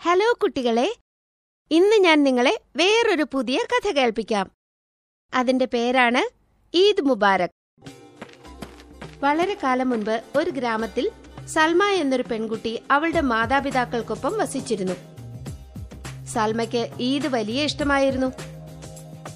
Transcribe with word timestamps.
Hello 0.00 0.34
കുട്ടികളെ 0.42 0.94
ഇന്ന് 1.70 1.96
ഞാൻ 1.96 2.22
നിങ്ങളെ 2.22 2.60
വേറൊരു 2.76 3.26
പുതിയ 3.32 3.58
കഥ 3.58 3.92
കേൾപ്പിക്കാം. 3.92 4.50
അതിന്റെ 5.34 5.64
പേരാണ് 5.64 6.30
ഈദ് 6.76 7.02
മുബാരക്. 7.02 7.50
വളരെ 9.20 9.56
കാലം 9.62 9.90
മുൻപ് 9.90 10.22
ഒരു 10.36 10.50
ഗ്രാമത്തിൽ 10.50 11.10
സൽമ 11.46 11.84
എന്നൊരു 11.84 12.24
പെൺകുട്ടി 12.30 12.82
അവളുടെ 12.90 13.20
മാതാപിതാക്കൾക്കൊപ്പം 13.20 14.38
വസിച്ചിരുന്നു. 14.38 14.92
സൽമയ്ക്ക് 16.26 16.88
ഈദ് 17.00 17.26
വലിയ 17.26 17.64
ഇഷ്ടമായിരുന്നു. 17.64 18.32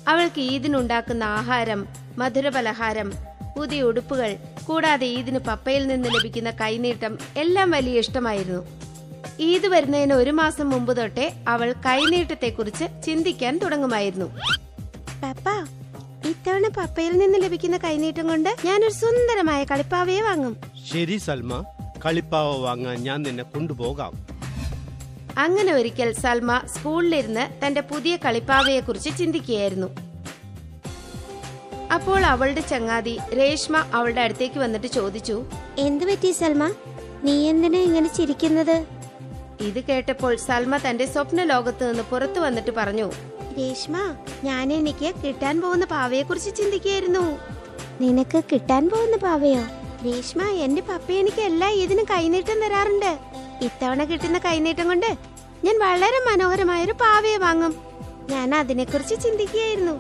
അവൾക്ക് 0.09 0.41
ഈദിനുണ്ടാക്കുന്ന 0.41 1.25
ആഹാരം 1.25 1.89
മധുരപലഹാരം 2.19 3.13
പുതിയ 3.57 3.83
ഉടുപ്പുകൾ 3.83 4.37
കൂടാതെ 4.65 5.07
ഈദിന് 5.07 5.39
പപ്പയിൽ 5.39 5.87
നിന്ന് 5.87 6.09
ലഭിക്കുന്ന 6.09 6.51
കൈനീട്ടം 6.51 7.19
എല്ലാം 7.37 7.71
വലിയ 7.71 7.99
ഇഷ്ടമായിരുന്നു. 7.99 8.82
ഈദ് 9.41 9.67
വരുന്നതിന് 9.67 10.13
ഒരു 10.13 10.31
മാസം 10.31 10.71
മുമ്പ് 10.71 10.97
തൊട്ടേ 10.97 11.35
അവൾ 11.49 11.73
കൈനീട്ടത്തെക്കുറിച്ച് 11.73 12.85
ചിന്തിക്കാൻ 13.07 13.59
തുടങ്ങുമായിരുന്നു. 13.59 14.27
പപ്പ 15.23 15.49
ഇത്തവണ 16.29 16.69
പപ്പയിൽ 16.69 17.19
നിന്ന് 17.19 17.39
ലഭിക്കുന്ന 17.43 17.77
കൈനീട്ടം 17.77 18.29
കൊണ്ട് 18.29 18.57
ഞാൻ 18.65 18.85
ഒരു 18.85 18.93
സുന്ദരമായ 18.93 19.65
കളിപ്പാവയെ 19.65 20.21
വാങ്ങും. 20.21 20.57
ശരി 20.93 21.17
സൽമ. 21.17 21.65
കളിപ്പാവ 22.05 22.57
വാങ്ങാൻ 22.57 23.03
ഞാൻ 23.03 23.23
നിന്നെ 23.23 23.45
കൊണ്ടുപോകാം. 23.45 24.27
അങ്ങനെ 25.39 25.73
ഒരിക്കൽ 25.73 26.13
സൽമ 26.13 26.59
സ്കൂളിലിരുന്ന് 26.59 27.67
തന്റെ 27.67 27.81
പുതിയ 27.81 28.17
കളിപ്പാവയെക്കുറിച്ച് 28.17 29.11
ചിന്തിക്കുകയായിരുന്നു. 29.19 29.87
അപ്പോൾ 31.95 32.25
അവളുടെ 32.25 32.61
ചങ്ങാതി 32.61 33.19
രേഷ്മ 33.39 33.85
അവളുടെ 33.95 34.21
അടുത്തേക്ക് 34.21 34.59
വന്നിട്ട് 34.59 34.87
ചോദിച്ചു 34.87 35.45
എന്ത് 35.79 36.05
പറ്റി 36.05 36.31
സൽമ? 36.31 36.73
നീ 37.25 37.49
എന്തിനാ 37.49 37.79
ഇങ്ങനെ 37.79 38.15
ചിരിക്കുന്നത്? 38.15 39.02
ഇത് 39.63 39.85
കേട്ടപ്പോൾ 39.85 40.37
സൽമ 40.37 40.77
തന്റെ 40.77 41.07
സ്വപ്ന 41.07 41.43
ലോകത്ത് 41.43 41.89
നിന്ന് 41.89 42.03
പുറത്തു 42.03 42.41
വന്നിട്ട് 42.41 42.71
പറഞ്ഞു 42.71 43.13
രേഷ്മ 43.59 44.17
ഞാൻ 44.45 44.73
എനിക്ക് 44.73 45.15
കിട്ടാൻ 45.25 45.61
പോകുന്ന 45.61 45.85
പാവയെ 45.85 46.23
കുറിച്ച് 46.23 46.57
ചിന്തിക്കുകയായിരുന്നു. 46.57 47.39
നിനക്ക് 48.01 48.45
കിട്ടാൻ 48.53 48.91
പോകുന്ന 48.91 49.17
പാവയോ? 49.17 49.63
രേഷ്മ 50.07 50.43
എന്റെ 50.43 50.83
പപ്പ 50.83 51.13
എനിക്ക് 51.13 51.41
എല്ലാ 51.41 51.69
ഇതിനും 51.69 52.05
കൈനീട്ടം 52.05 52.61
തരാറുണ്ട്. 52.61 53.19
ഇത്തവണ 53.63 54.05
കിട്ടുന്ന 54.05 54.39
കൈനീട്ടം 54.39 54.87
കൊണ്ട് 54.87 55.19
ഞാൻ 55.65 55.79
വളരെ 55.79 56.19
മനോഹരമായൊരു 56.19 56.93
പാവയെ 56.93 57.37
വാങ്ങും. 57.37 57.75
ഞാൻ 58.31 58.55
അതിനെക്കുറിച്ച് 58.55 59.15
ചിന്തിക്കുകയായിരുന്നു. 59.25 59.93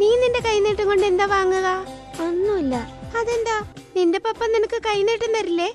നീ 0.00 0.16
നിന്റെ 0.16 0.40
കൈനീട്ടം 0.40 0.86
കൊണ്ട് 0.86 1.06
എന്താ 1.06 1.24
വാങ്ങുക? 1.24 1.86
ഒന്നുമില്ല. 2.20 2.76
അതെന്താ? 3.18 3.56
നിന്റെ 3.96 4.18
പപ്പ 4.18 4.46
നിനക്ക് 4.46 4.82
കൈനീട്ടം 4.82 5.32
തരില്ലേ? 5.38 5.74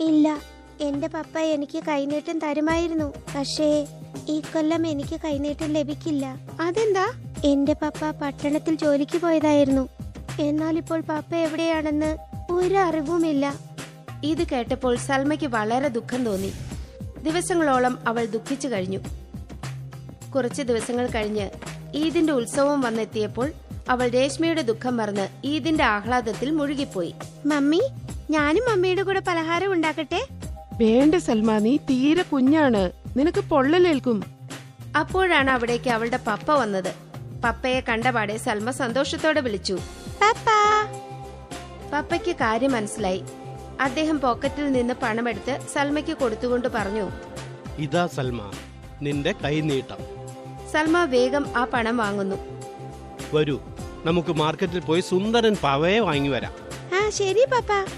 ഇല്ല. 0.00 0.55
എന്റെ 0.80 1.06
പപ്പ 1.06 1.38
എനിക്ക് 1.38 1.84
കൈനീട്ടം 1.88 2.38
തരുമായിരുന്നു. 2.38 3.14
പക്ഷേ 3.36 3.86
ഈ 4.28 4.40
കൊല്ലം 4.40 4.86
എനിക്ക് 4.86 5.20
കൈനീട്ടം 5.20 5.72
ലഭിക്കില്ല. 5.72 6.26
അതെന്താ? 6.60 7.12
എന്റെ 7.44 7.72
പപ്പ 7.72 8.10
പട്ടണത്തിൽ 8.10 8.74
ജോലിക്ക് 8.74 9.18
പോയതായിരുന്നു. 9.18 9.88
എന്നാൽ 10.40 10.78
ഇപ്പോൾ 10.78 11.00
പപ്പ 11.00 11.34
എവിടെയാണെന്ന് 11.34 12.18
ഒരു 12.52 12.74
അറിവുമില്ല. 12.74 13.54
ഇത് 14.24 14.48
കേട്ടപ്പോൾ 14.48 14.96
സൽമയ്ക്ക് 14.96 15.44
വളരെ 15.44 15.88
ദുഃഖം 15.88 16.24
തോന്നി. 16.24 16.52
ദിവസങ്ങളോളം 17.22 17.98
അവൾ 18.08 18.24
ദുഃഖിച്ചു 18.24 18.68
കഴിഞ്ഞു. 18.68 18.98
കുറച്ച് 20.34 20.62
ദിവസങ്ങൾ 20.62 21.06
കഴിഞ്ഞ് 21.06 21.50
ഈദിന്റെ 21.94 22.32
ഉത്സവം 22.32 22.80
വന്നെത്തിയപ്പോൾ 22.80 23.52
അവൾ 23.88 24.08
രേഷ്മയുടെ 24.08 24.62
ദുഃഖം 24.62 24.96
മറന്ന് 24.96 25.28
ഈദിന്റെ 25.44 25.84
ആഹ്ലാദത്തിൽ 25.84 26.50
മുഴുകിപ്പോയി. 26.50 27.14
മമ്മി 27.46 27.80
ഞാനും 28.30 28.64
മമ്മിയുടെ 28.64 29.02
കൂടെ 29.02 29.20
പലഹാരം 29.20 29.72
ഉണ്ടാക്കട്ടെ? 29.72 30.26
വേണ്ട 30.76 31.14
സൽമാ 31.14 31.58
നീ 31.58 31.76
തീരെ 31.76 32.22
കുഞ്ഞാണ്. 32.22 32.90
നിനക്ക് 33.16 33.40
പൊള്ളലേൽക്കും. 33.40 34.24
അപ്പോഴാണ് 34.96 35.50
അവിടേക്ക് 35.50 35.90
അവളുടെ 35.90 36.18
പപ്പ 36.26 36.50
വന്നത്. 36.50 36.94
പപ്പയെ 37.44 37.80
കണ്ടപാടെ 37.80 38.36
സൽമ 38.36 38.70
സന്തോഷത്തോടെ 38.70 39.40
വിളിച്ചു. 39.40 39.78
പപ്പാ. 40.22 40.86
പപ്പയ്ക്ക് 41.92 42.36
കാര്യം 42.36 42.72
മനസ്സിലായി. 42.72 43.22
അദ്ദേഹം 43.80 44.20
പോക്കറ്റിൽ 44.20 44.72
നിന്ന് 44.72 44.94
പണമെടുത്ത് 45.02 45.58
സൽമയ്ക്ക് 45.74 46.16
കൊടുത്തുകൊണ്ട് 46.16 46.68
പറഞ്ഞു. 46.68 47.10
ഇതാ 47.78 48.06
സൽമ 48.06 48.52
നിന്റെ 49.02 49.32
കൈനീട്ടം. 49.44 49.96
സൽമ 50.72 51.04
വേഗം 51.04 51.46
ആ 51.56 51.64
പണം 51.64 51.96
വാങ്ങുന്നു. 51.96 52.36
വരൂ 53.34 53.60
നമുക്ക് 54.04 54.32
മാർക്കറ്റിൽ 54.32 54.80
പോയി 54.80 55.00
സുന്ദരൻ 55.00 55.56
പവയെ 55.62 55.98
വാങ്ങി 55.98 56.28
വരാം 56.28 56.52
ആ 57.04 57.10
ശരി 57.10 57.46
പപ്പ. 57.52 57.90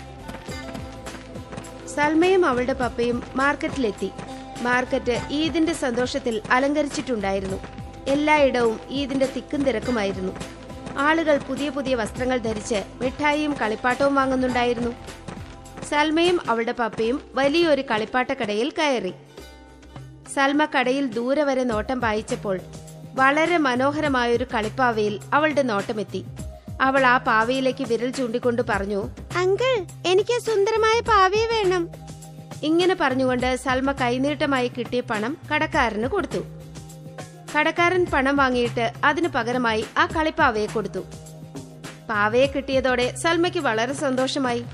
സൽമയും 1.95 2.47
അവളുടെ 2.47 2.73
പപ്പയും 2.73 3.23
മാർക്കറ്റിലെത്തി. 3.37 4.11
മാർക്കറ്റ് 4.63 5.21
ഈദിന്റെ 5.31 5.73
സന്തോഷത്തിൽ 5.73 6.43
അലങ്കരിച്ചിട്ടുണ്ടായിരുന്നു. 6.51 7.57
എല്ലായിടവും 8.09 8.81
ഈദിന്റെ 8.91 9.27
തിക്കും 9.37 9.63
തിരക്കുമായിരുന്നു. 9.63 10.33
ആളുകൾ 10.99 11.39
പുതിയ 11.39 11.69
പുതിയ 11.69 11.95
വസ്ത്രങ്ങൾ 11.95 12.39
ധരിച്ച് 12.39 12.85
മിഠായിയും 13.03 13.55
കളിപ്പാട്ടവും 13.55 14.15
വാങ്ങുന്നുണ്ടായിരുന്നു. 14.15 14.91
സൽമയും 15.89 16.41
അവളുടെ 16.51 16.73
പപ്പയും 16.73 17.21
വലിയൊരു 17.35 17.83
കളിപ്പാട്ടക്കടയിൽ 17.83 18.73
കയറി. 18.79 19.13
സൽമ 20.35 20.65
കടയിൽ 20.65 21.07
ദൂരെ 21.07 21.43
വരെ 21.43 21.65
നോട്ടം 21.65 22.01
പായിച്ചപ്പോൾ 22.01 22.61
വളരെ 23.15 23.59
മനോഹരമായൊരു 23.59 24.47
കളിപ്പാവയിൽ 24.55 25.21
അവളുടെ 25.33 25.63
നോട്ടമെത്തി. 25.63 26.25
അവൾ 26.81 27.07
ആ 27.07 27.19
പാവയിലേക്ക് 27.19 27.85
വിരൽ 27.85 28.11
ചൂണ്ടിക്കൊണ്ട് 28.11 28.63
പറഞ്ഞു 28.69 29.09
അങ്കിൾ 29.37 29.87
എനിക്ക് 30.07 30.41
സുന്ദരമായ 30.41 31.01
പാവയെ 31.01 31.47
വേണം. 31.47 31.89
ഇങ്ങനെ 32.63 32.97
പറഞ്ഞുകൊണ്ട് 33.01 33.57
സൽമ 33.57 33.93
കൈനീട്ടമായി 33.93 34.69
കിട്ടിയ 34.69 35.01
പണം 35.01 35.37
കടക്കാരന് 35.55 36.07
കൊടുത്തു. 36.07 36.39
കടക്കാരൻ 37.59 38.07
പണം 38.13 38.37
വാങ്ങിയിട്ട് 38.37 38.93
അതിനു 39.05 39.29
പകരമായി 39.29 39.85
ആ 39.99 40.07
കളിപ്പാവയെ 40.07 40.67
കൊടുത്തു. 40.67 41.05
പാവയെ 42.11 42.47
കിട്ടിയതോടെ 42.47 43.15
സൽമയ്ക്ക് 43.17 43.59
വളരെ 43.59 43.93
സന്തോഷമായി. 43.93 44.65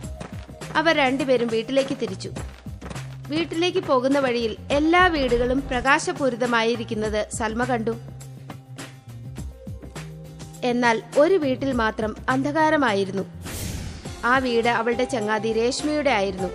അവർ 0.77 0.97
രണ്ടുപേരും 0.97 1.49
വീട്ടിലേക്ക് 1.49 1.97
തിരിച്ചു. 2.03 2.31
വീട്ടിലേക്ക് 3.29 3.79
പോകുന്ന 3.79 4.19
വഴിയിൽ 4.19 4.57
എല്ലാ 4.73 5.07
വീടുകളും 5.07 5.69
പ്രകാശപൂരിതമായിരിക്കുന്നത് 5.69 7.27
സൽമ 7.37 7.65
കണ്ടു. 7.65 8.14
എന്നാൽ 10.65 11.03
ഒരു 11.19 11.35
വീട്ടിൽ 11.35 11.73
മാത്രം 11.73 12.17
അന്ധകാരമായിരുന്നു. 12.29 13.23
ആ 14.25 14.39
വീട് 14.39 14.69
അവളുടെ 14.69 15.05
ചങ്ങാതി 15.05 15.53
രേഷ്മയുടെ 15.53 16.11
ആയിരുന്നു. 16.11 16.49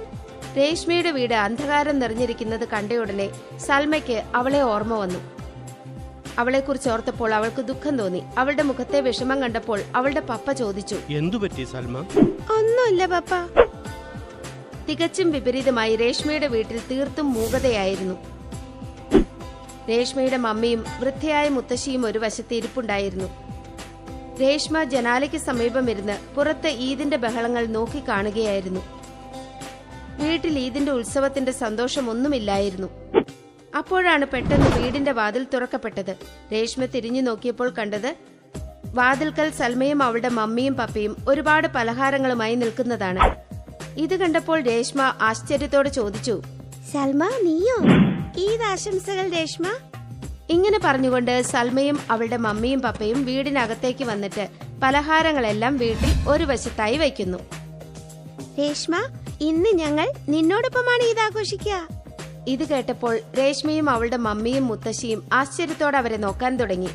രേഷ്മയുടെ 0.58 1.12
വീട് 1.12 1.34
അന്ധകാരം 1.34 2.00
നിറഞ്ഞിരിക്കുന്നത് 2.00 2.68
കണ്ടയുടനെ 2.68 3.30
സൽമയ്ക്ക് 3.58 4.24
അവളെ 4.36 4.62
ഓർമ്മ 4.62 4.94
വന്നു. 4.94 5.20
അവളെക്കുറിച്ച് 6.40 6.90
ഓർത്തപ്പോൾ 6.90 7.34
അവൾക്ക് 7.34 7.62
ദുഃഖം 7.62 7.98
തോന്നി. 7.98 8.24
അവളുടെ 8.38 8.64
മുഖത്തെ 8.64 9.02
വിഷമം 9.02 9.42
കണ്ടപ്പോൾ 9.42 9.82
അവളുടെ 9.96 10.20
പപ്പ 10.20 10.52
ചോദിച്ചു. 10.52 10.98
എന്തുപറ്റി 11.10 11.64
സൽമ? 11.64 11.98
ഒന്നുമില്ല 12.58 13.06
പപ്പ. 13.06 13.28
തികച്ചും 14.90 15.32
വിപരീതമായി 15.32 15.96
രേഷ്മയുടെ 15.96 16.48
വീട്ടിൽ 16.48 16.82
തീർത്തും 16.92 17.34
മൂകതയായിരുന്നു. 17.34 18.16
രേഷ്മയുടെ 19.90 20.38
മമ്മിയും 20.38 20.86
വൃദ്ധയായ 21.00 21.50
മുത്തശ്ശിയും 21.50 22.06
ഒരു 22.06 22.20
വശത്ത് 22.20 22.54
ഇരിപ്പുണ്ടായിരുന്നു. 22.54 23.49
രേഷ്മ 24.42 24.84
ജനാലയ്ക്ക് 24.84 25.38
സമീപം 25.38 25.90
ഇരുന്ന് 25.90 26.36
പുറത്ത് 26.36 26.68
ഈദിന്റെ 26.68 27.18
ബഹളങ്ങൾ 27.18 27.66
നോക്കിക്കാണുകയായിരുന്നു 27.66 28.82
വീട്ടിൽ 30.20 30.60
ഈദിന്റെ 30.60 30.92
ഉത്സവത്തിന്റെ 30.92 31.52
സന്തോഷമൊന്നുമില്ലായിരുന്നു. 31.52 32.88
അപ്പോഴാണ് 33.78 34.26
പെട്ടെന്ന് 34.26 34.80
വീടിന്റെ 34.80 35.12
വാതിൽ 35.12 35.48
തുറക്കപ്പെട്ടത്. 35.54 36.14
രേഷ്മ 36.54 36.86
തിരിഞ്ഞു 36.86 37.22
നോക്കിയപ്പോൾ 37.22 37.70
കണ്ടത് 37.70 38.16
വാതിൽക്കൽ 38.94 39.50
സൽമയും 39.50 40.04
അവളുടെ 40.04 40.30
മമ്മിയും 40.30 40.76
പപ്പയും 40.76 41.16
ഒരുപാട് 41.28 41.68
പലഹാരങ്ങളുമായി 41.68 42.56
നിൽക്കുന്നതാണ്. 42.56 43.36
ഇത് 43.98 44.16
കണ്ടപ്പോൾ 44.16 44.62
രേഷ്മ 44.62 45.02
ആശ്ചര്യത്തോടെ 45.22 45.90
ചോദിച്ചു 45.90 46.42
സൽമ 46.94 47.24
നീയോ? 47.44 47.78
ഈദ് 48.42 48.62
ആശംസകൾ 48.62 49.30
രേഷ്മ. 49.30 49.66
ഇങ്ങനെ 50.50 50.80
പറഞ്ഞുകൊണ്ട് 50.84 51.42
സൽമയും 51.42 52.00
അവളുടെ 52.10 52.38
മമ്മിയും 52.38 52.82
പപ്പയും 52.82 53.26
വീടിനകത്തേക്ക് 53.26 54.04
വന്നിട്ട് 54.04 54.48
പലഹാരങ്ങളെല്ലാം 54.84 55.78
വീട്ടിൽ 55.78 56.12
ഒരു 56.30 56.44
വശത്തായി 56.44 56.98
വയ്ക്കുന്നു. 56.98 57.40
രേഷ്മ 58.60 58.96
ഇന്ന് 59.42 59.70
ഞങ്ങൾ 59.70 60.08
നിന്നോടൊപ്പമാണ് 60.30 61.04
ഇത് 61.04 61.20
ആഘോഷിക്കുക. 61.20 61.76
ഇത് 62.48 62.64
കേട്ടപ്പോൾ 62.64 63.20
രേഷ്മയും 63.38 63.90
അവളുടെ 63.90 64.18
മമ്മിയും 64.18 64.68
മുത്തശ്ശിയും 64.68 65.30
ആശ്ചര്യത്തോടെ 65.34 65.98
അവരെ 65.98 66.18
നോക്കാൻ 66.18 66.58
തുടങ്ങി. 66.58 66.92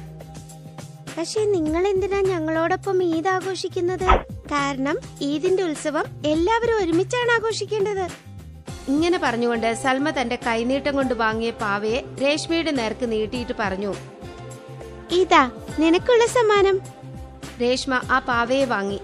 പക്ഷെ 1.18 1.40
നിങ്ങൾ 1.44 1.88
എന്തിനാ 1.88 2.20
ഞങ്ങളോടൊപ്പം 2.20 3.02
ഈദ് 3.02 3.28
ആഘോഷിക്കുന്നത്? 3.28 4.08
കാരണം 4.52 4.96
ഈദിന്റെ 5.22 5.62
ഉത്സവം 5.62 6.06
എല്ലാവരും 6.26 6.78
ഒരുമിച്ചാണ് 6.82 7.32
ആഘോഷിക്കേണ്ടത്. 7.34 8.33
ഇങ്ങനെ 8.88 9.20
പറഞ്ഞുകൊണ്ട് 9.22 9.74
സൽമ 9.74 10.10
തന്റെ 10.10 10.36
കൈനീട്ടം 10.36 10.94
കൊണ്ട് 10.96 11.14
വാങ്ങിയ 11.14 11.50
പാവയെ 11.50 12.02
രേഷ്മയുടെ 12.22 12.70
നേർക്ക് 12.70 13.12
നീട്ടിയിട്ട് 13.12 13.52
പറഞ്ഞു. 13.58 13.94
ഇതാ 15.10 15.50
നിനക്കുള്ള 15.78 16.26
സമ്മാനം. 16.26 16.80
രേഷ്മ 17.62 18.00
ആ 18.10 18.18
പാവയെ 18.18 18.64
വാങ്ങി. 18.64 19.00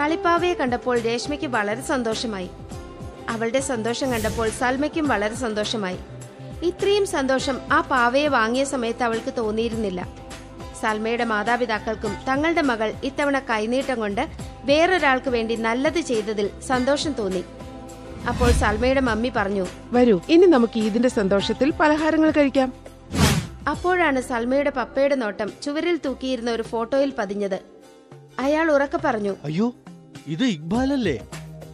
കളിപ്പാവയെ 0.00 0.54
കണ്ടപ്പോൾ 0.54 1.00
രേഷ്മയ്ക്ക് 1.00 1.46
വളരെ 1.46 1.82
സന്തോഷമായി. 1.82 2.50
അവളുടെ 3.28 3.60
സന്തോഷം 3.60 4.12
കണ്ടപ്പോൾ 4.12 4.48
സൽമയ്ക്കും 4.50 5.08
വളരെ 5.08 5.34
സന്തോഷമായി. 5.34 5.98
ഇത്രയും 6.62 7.06
സന്തോഷം 7.06 7.60
ആ 7.72 7.80
പാവയെ 7.80 8.28
വാങ്ങിയ 8.28 8.64
സമയത്ത് 8.64 9.02
അവൾക്ക് 9.02 9.34
തോന്നിയിരുന്നില്ല. 9.38 10.08
സൽമയുടെ 10.80 11.24
മാതാപിതാക്കൾക്കും 11.24 12.16
തങ്ങളുടെ 12.28 12.62
മകൾ 12.62 12.94
ഇത്തവണ 13.04 13.38
കൈനീട്ടം 13.38 14.00
കൊണ്ട് 14.00 14.28
വേറൊരാൾക്ക് 14.64 15.28
വേണ്ടി 15.28 15.56
നല്ലത് 15.56 16.00
ചെയ്തതിൽ 16.00 16.50
സന്തോഷം 16.66 17.12
തോന്നി. 17.12 17.44
അപ്പോൾ 18.30 18.50
സൽമയുടെ 18.52 19.00
മമ്മി 19.00 19.32
പറഞ്ഞു 19.36 19.64
വരൂ 19.92 20.20
ഇനി 20.28 20.46
നമുക്ക് 20.46 20.78
ഈദിന്റെ 20.78 21.08
സന്തോഷത്തിൽ 21.08 21.68
പലഹാരങ്ങൾ 21.80 22.30
കഴിക്കാം. 22.30 22.72
അപ്പോഴാണ് 23.68 24.20
സൽമയുടെ 24.20 24.70
പപ്പയുടെ 24.70 25.14
നോട്ടം 25.14 25.52
ചുവരിൽ 25.62 25.96
തൂക്കിയിരുന്ന 26.04 26.50
ഒരു 26.50 26.62
ഫോട്ടോയിൽ 26.62 27.12
പതിഞ്ഞത്. 27.18 27.58
അയാൾ 28.38 28.66
ഉറക്കെ 28.72 28.98
പറഞ്ഞു 29.04 29.32
അയ്യോ 29.44 29.74
ഇത് 30.26 30.44
ഇക്ബാലല്ലേ? 30.44 31.16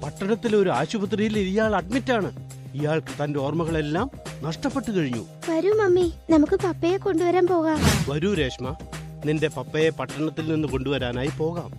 പട്ടണത്തിലെ 0.04 0.56
ഒരു 0.58 0.70
ആശുപത്രിയിൽ 0.70 1.38
ഇയാൾ 1.38 1.76
അഡ്മിറ്റ് 1.76 2.12
ആണ് 2.12 2.31
ഇയാൾക്ക് 2.75 3.25
തന്റെ 3.25 3.38
ഓർമ്മകളെല്ലാം 3.38 4.10
നഷ്ടപ്പെട്ടു 4.43 4.90
കഴിഞ്ഞു. 4.90 5.25
വരൂ 5.50 5.72
മമ്മി 5.81 6.12
നമുക്ക് 6.31 6.56
പപ്പയെ 6.64 6.96
കൊണ്ടുവരാൻ 6.96 7.46
പോകാം. 7.46 7.81
വരൂ 8.10 8.34
രേഷ്മ 8.34 8.76
നിന്റെ 9.25 9.49
പപ്പയെ 9.49 9.90
പട്ടണത്തിൽ 9.90 10.46
നിന്ന് 10.52 10.69
കൊണ്ടുവരാനായി 10.69 11.32
പോകാം. 11.38 11.70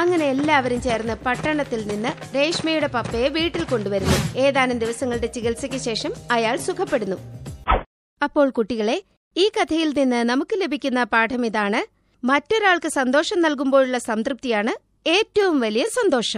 അങ്ങനെ 0.00 0.24
എല്ലാവരും 0.34 0.80
ചേർന്ന് 0.86 1.14
പട്ടണത്തിൽ 1.26 1.80
നിന്ന് 1.90 2.10
രേഷ്മയുടെ 2.36 2.88
പപ്പയെ 2.96 3.28
വീട്ടിൽ 3.36 3.62
കൊണ്ടുവരുന്നു. 3.64 4.18
ഏതാനും 4.44 4.78
ദിവസങ്ങളുടെ 4.78 5.26
ചികിത്സയ്ക്ക് 5.26 5.80
ശേഷം 5.88 6.12
അയാൾ 6.30 6.56
സുഖപ്പെടുന്നു. 6.66 7.18
അപ്പോൾ 8.20 8.50
കുട്ടികളെ 8.50 8.96
ഈ 9.36 9.46
കഥയിൽ 9.56 9.90
നിന്ന് 9.98 10.20
നമുക്ക് 10.30 10.54
ലഭിക്കുന്ന 10.62 11.00
പാഠം 11.14 11.46
ഇതാണ്. 11.46 11.80
മറ്റൊരാൾക്ക് 12.22 12.90
സന്തോഷം 12.98 13.40
നൽകുമ്പോഴുള്ള 13.46 13.98
സംതൃപ്തിയാണ് 14.10 14.74
ഏറ്റവും 15.16 15.56
വലിയ 15.60 15.84
സന്തോഷം. 15.98 16.34